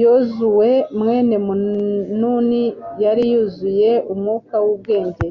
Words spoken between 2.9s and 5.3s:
yari yuzuye umwuka w'ubwenge